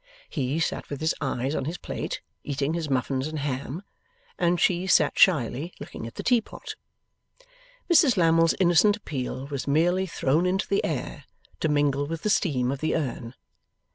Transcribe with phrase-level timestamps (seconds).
[0.31, 3.83] He sat with his eyes on his plate, eating his muffins and ham,
[4.39, 6.73] and she sat shyly looking at the teapot.
[7.87, 11.25] Mrs Lammle's innocent appeal was merely thrown into the air,
[11.59, 13.35] to mingle with the steam of the urn.